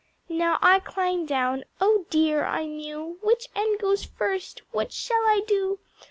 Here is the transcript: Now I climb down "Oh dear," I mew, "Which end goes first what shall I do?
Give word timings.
Now 0.29 0.57
I 0.63 0.79
climb 0.79 1.27
down 1.27 1.63
"Oh 1.79 2.07
dear," 2.09 2.43
I 2.43 2.65
mew, 2.65 3.19
"Which 3.21 3.49
end 3.55 3.79
goes 3.79 4.03
first 4.03 4.63
what 4.71 4.91
shall 4.91 5.21
I 5.27 5.41
do? 5.47 5.77